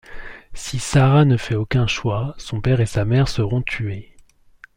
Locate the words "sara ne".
0.79-1.37